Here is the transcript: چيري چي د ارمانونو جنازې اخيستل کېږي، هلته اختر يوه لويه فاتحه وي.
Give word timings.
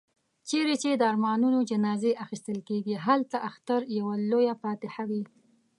چيري 0.47 0.75
چي 0.83 0.89
د 0.95 1.01
ارمانونو 1.11 1.59
جنازې 1.71 2.11
اخيستل 2.23 2.59
کېږي، 2.69 2.95
هلته 3.05 3.37
اختر 3.49 3.81
يوه 3.97 4.13
لويه 4.29 4.53
فاتحه 4.61 5.03
وي. 5.09 5.23